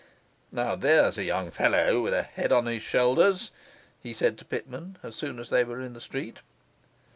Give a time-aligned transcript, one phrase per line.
[0.51, 3.51] 'Now there's a young fellow with a head upon his shoulders,'
[3.99, 6.39] he said to Pitman, as soon as they were in the street.